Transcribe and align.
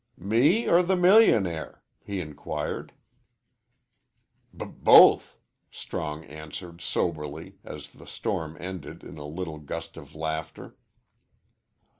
"Me 0.17 0.67
or 0.67 0.81
the 0.81 0.95
millionaire?" 0.95 1.83
he 2.03 2.21
inquired. 2.21 2.91
"B 4.51 4.65
both," 4.65 5.37
Strong 5.69 6.23
answered, 6.25 6.81
soberly, 6.81 7.59
as 7.63 7.91
the 7.91 8.07
storm 8.07 8.57
ended 8.59 9.03
in 9.03 9.19
a 9.19 9.25
little 9.27 9.59
gust 9.59 9.97
of 9.97 10.15
laughter. 10.15 10.75